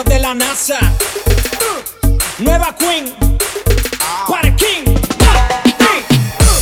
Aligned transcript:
los 0.00 0.14
de 0.14 0.20
la 0.20 0.34
NASA. 0.34 0.78
Nueva 2.38 2.74
Queen. 2.78 3.14
Para 4.28 4.54
King. 4.56 4.84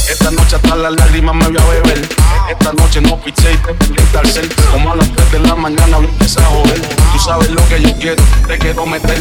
Esta 0.08 0.30
noche 0.30 0.56
hasta 0.56 0.74
las 0.76 0.92
lágrimas 0.92 1.34
me 1.34 1.48
voy 1.48 1.56
a 1.58 1.64
beber. 1.66 2.08
Esta 2.50 2.72
noche 2.72 3.00
no 3.00 3.20
piché 3.20 3.52
y 3.52 3.56
te 3.58 3.74
pendiente 3.74 4.18
al 4.18 4.26
cel. 4.28 4.48
Como 4.72 4.92
a 4.92 4.96
las 4.96 5.08
3 5.14 5.32
de 5.32 5.38
la 5.40 5.54
mañana 5.54 5.98
lo 5.98 6.08
empieza 6.08 6.40
a 6.40 6.46
joder. 6.46 6.80
Tú 7.12 7.18
sabes 7.18 7.50
lo 7.50 7.66
que 7.68 7.80
yo 7.82 7.96
quiero, 7.98 8.22
te 8.46 8.58
quiero 8.58 8.86
meter. 8.86 9.20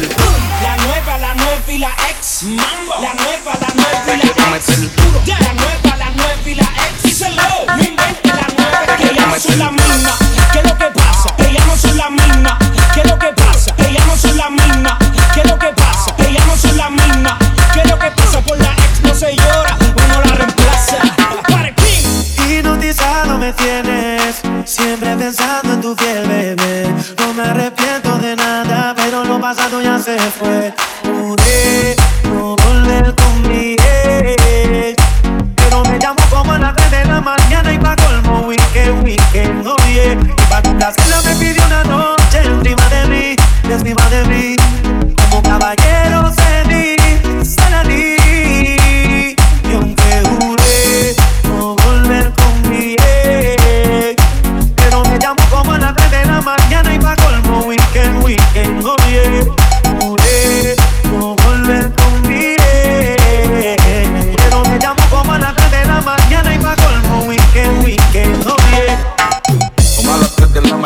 La 0.62 0.76
nueva, 0.78 1.18
la 1.18 1.34
nueva 1.34 1.62
y 1.68 1.78
la 1.78 1.90
ex. 2.10 2.42
Mambo. 2.44 2.94
La 3.00 3.14
nueva, 3.14 3.58
la 3.60 3.74
nueva 3.74 4.02
y 4.02 4.06
Te 4.06 4.16
la 4.16 4.32
quiero 4.32 4.56
ex. 4.56 4.68
meter. 4.78 4.90
La 5.26 5.52
nueva, 5.52 5.96
la 5.96 6.10
nueva 6.10 6.32
y 6.46 6.54
la 6.54 6.64
ex. 6.64 7.02
Díselo. 7.02 7.42
No 7.68 7.84
inventes 7.84 8.34
la 8.34 8.48
nueva. 8.56 8.96
Que 8.96 9.20
no 9.20 9.40
son 9.40 9.58
la 9.58 9.70
misma. 9.70 10.27
Pensando 25.28 25.74
en 25.74 25.80
tu 25.82 25.94
piel, 25.94 26.26
bebé. 26.26 26.86
No 27.18 27.34
me 27.34 27.42
arrepiento 27.42 28.16
de 28.16 28.34
nada, 28.34 28.94
pero 28.96 29.24
lo 29.24 29.38
pasado 29.38 29.82
ya 29.82 29.98
se 29.98 30.16
fue. 30.18 30.72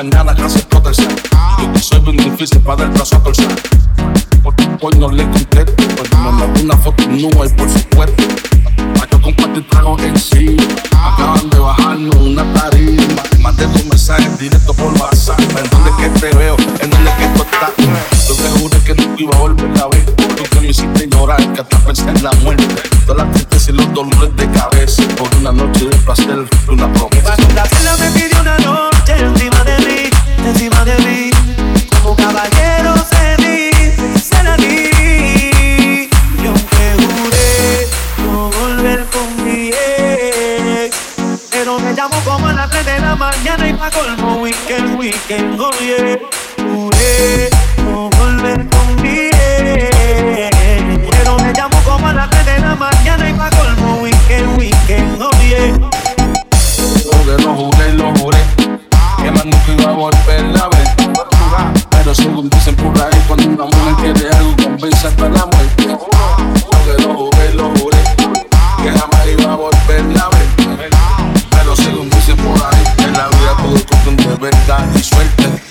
Mañana 0.03 0.35
casi 0.35 0.59
explota 0.59 0.91
el. 0.91 0.97
Yo 0.97 1.73
que 1.73 1.79
soy 1.79 2.01
bien 2.01 2.17
difícil 2.17 2.61
para 2.61 2.83
dar 2.83 2.93
brazo 2.93 3.17
a 3.17 3.23
torcer. 3.23 3.49
Por 4.43 4.55
tu 4.57 4.77
pues 4.79 4.97
no 4.97 5.09
le 5.11 5.23
contesto. 5.23 5.75
Pues 5.77 6.11
me 6.13 6.63
una 6.63 6.77
foto 6.77 7.05
nua 7.07 7.47
y 7.47 7.49
por 7.51 7.71
supuesto. 7.71 8.23
Pa' 8.99 9.07
yo 9.11 9.23
compartir 9.23 9.69
trago 9.69 9.97
en 10.01 10.19
sí. 10.19 10.57
Acaban 10.91 11.49
de 11.51 11.59
bajarnos 11.59 12.17
una 12.17 12.43
tarima. 12.53 13.23
Mandé 13.41 13.67
dos 13.67 13.85
mensajes 13.85 14.39
directo 14.39 14.75
por 14.75 14.93
WhatsApp. 15.01 15.39
¿En 15.41 15.71
dónde 15.71 15.91
es 15.91 15.97
que 15.97 16.21
te 16.21 16.37
veo? 16.37 16.57
¿En 16.81 16.91
dónde 16.91 17.11
es 17.11 17.17
que 17.17 17.27
tú 17.37 17.43
estás? 17.43 18.29
Yo 18.29 18.35
te 18.35 18.61
juré 18.61 18.79
que 18.85 18.95
nunca 18.95 19.23
iba 19.23 19.37
a 19.37 19.41
volver 19.41 19.83
a 19.83 19.87
ver. 19.87 20.05
Tú 20.17 20.43
que 20.51 20.61
me 20.61 20.69
hiciste 20.69 21.09
llorar, 21.09 21.53
que 21.53 21.61
hasta 21.61 21.79
pensé 21.79 22.11
en 22.11 22.23
la 22.25 22.33
muerte. 22.43 22.67
Todas 23.07 23.25
las 23.25 23.35
tristezas 23.35 23.69
y 23.69 23.73
los 23.73 23.95
dolores 23.95 24.37
de 24.37 24.51
cabeza. 24.51 25.03
Por 25.17 25.29
una 25.37 25.53
noche 25.53 25.85
de 25.85 25.97
placer, 25.99 26.45
una 26.69 26.93
promesa. 26.93 27.37
Pa' 27.37 27.37
complacerla 27.37 27.97
me 27.99 28.11
pidió 28.11 28.41
una 28.41 28.59
noche 28.59 29.13
encima 29.19 29.62
mí, 29.62 29.62
encima 30.53 30.85
de 30.85 30.97
mí. 31.05 31.31
Como 32.03 32.17
caballero 32.17 32.95
cedí, 33.11 33.71
se 34.21 34.43
la 34.43 34.57
di. 34.57 36.09
Y 36.43 36.47
aunque 36.47 36.87
juré 37.01 37.89
no 38.25 38.51
volver 38.51 39.07
con 39.07 39.45
mi 39.45 39.71
pero 41.51 41.79
me 41.79 41.93
llamo 41.93 42.17
como 42.25 42.49
a 42.49 42.53
las 42.53 42.71
3 42.71 42.85
de 42.85 42.99
la 42.99 43.15
mañana 43.15 43.69
y 43.69 43.73
pa' 43.75 43.91
colmo 43.91 44.43
weekend, 44.43 44.99
weekend, 44.99 45.61
oh 45.61 45.71
yeah. 45.81 46.19
Juré 46.57 47.51
no 47.85 48.11
volver 48.19 48.67
con 48.69 48.82
iba 60.27 60.65
a 60.65 60.69
ver. 60.69 60.89
Pero 61.91 62.15
según 62.15 62.51
dicen 62.51 62.75
por 62.77 63.01
ahí, 63.01 63.23
cuando 63.27 63.49
una 63.49 63.65
mujer 63.65 63.95
quiere 64.15 64.37
algo, 64.37 64.57
convence 64.57 65.07
hasta 65.07 65.29
la 65.29 65.47
muerte. 65.47 65.97
Juré, 65.97 67.03
lo 67.03 67.15
juré, 67.15 67.55
lo 67.55 67.71
juré. 67.77 67.99
Que 68.83 68.91
jamás 68.91 69.27
iba 69.27 69.53
a 69.53 69.57
volver 69.57 70.21
a 70.21 70.29
ver. 70.29 70.91
Pero 71.51 71.77
según 71.77 72.11
dicen 72.11 72.37
por 72.37 72.57
ahí, 72.57 72.85
en 72.99 73.13
la 73.13 73.29
vida 73.29 73.57
todo 73.59 73.77
es 73.77 73.85
cuestión 73.85 74.17
de 74.17 74.35
verdad 74.37 74.87
y 74.95 75.03
suerte. 75.03 75.63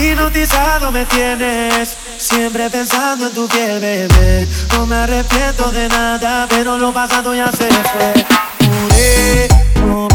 Hipnotizado 0.00 0.90
me 0.92 1.04
tienes, 1.04 1.96
siempre 2.16 2.70
pensando 2.70 3.26
en 3.26 3.34
tu 3.34 3.46
piel, 3.48 3.80
bebé. 3.80 4.48
No 4.72 4.86
me 4.86 4.96
arrepiento 4.96 5.70
de 5.72 5.88
nada, 5.88 6.46
pero 6.48 6.78
lo 6.78 6.92
pasado 6.92 7.34
ya 7.34 7.50
se 7.52 7.68
fue. 7.68 8.24
Juré 8.66 9.48
no 9.86 10.08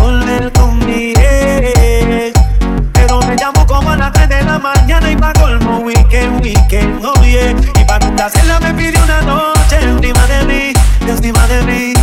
pidió 8.85 9.03
una 9.03 9.21
noche 9.21 9.77
encima 9.81 10.27
de 10.27 10.45
mí, 10.45 10.73
encima 11.07 11.47
de 11.47 11.61
mí. 11.63 11.94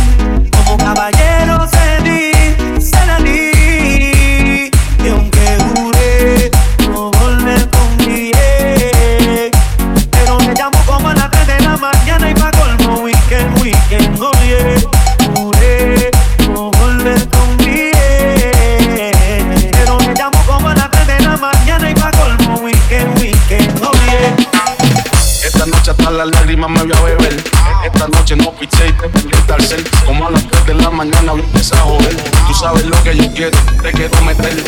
Las 26.25 26.35
lágrimas 26.35 26.69
me 26.69 26.83
voy 26.83 26.91
a 26.93 27.01
beber. 27.01 27.43
Esta 27.83 28.07
noche 28.07 28.35
no 28.35 28.51
piché 28.51 28.87
y 28.87 28.93
te 28.93 29.09
pendiente 29.09 29.53
al 29.53 29.61
cel. 29.61 29.83
Como 30.05 30.27
a 30.27 30.31
las 30.31 30.47
3 30.47 30.65
de 30.67 30.73
la 30.75 30.89
mañana 30.89 31.33
lo 31.33 31.39
empieza 31.39 31.75
a 31.75 31.81
joder. 31.81 32.15
Tú 32.47 32.53
sabes 32.53 32.85
lo 32.85 33.03
que 33.03 33.15
yo 33.15 33.33
quiero, 33.33 33.57
te 33.81 33.91
quiero 33.91 34.21
meter. 34.21 34.63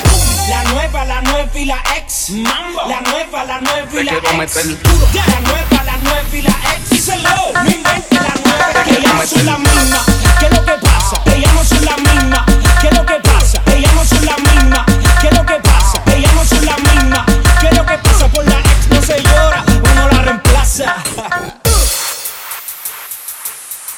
La 0.49 0.63
nueva, 0.65 1.05
la 1.05 1.21
nueva 1.21 1.49
y 1.55 1.65
la 1.65 1.77
ex. 1.97 2.29
Mambo. 2.31 2.81
La 2.89 3.01
nueva, 3.01 3.45
la 3.45 3.61
nueva 3.61 3.87
y 3.91 3.95
Te 3.95 4.03
la 4.03 4.11
quiero 4.11 4.27
ex. 4.27 4.37
meter. 4.37 4.65
La 5.13 5.39
nueva, 5.41 5.83
la 5.85 5.97
nueva 5.97 6.21
y 6.37 6.41
la 6.41 6.44